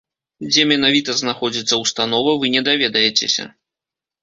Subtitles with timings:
[0.51, 3.49] Дзе менавіта знаходзіцца установа, вы не даведаецеся.